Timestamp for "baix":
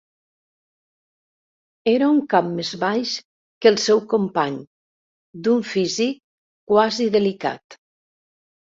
2.85-3.13